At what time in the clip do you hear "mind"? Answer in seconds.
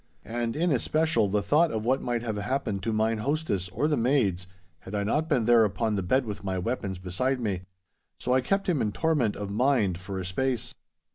9.51-9.99